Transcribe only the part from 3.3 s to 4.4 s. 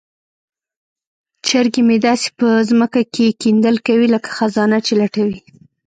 کیندل کوي لکه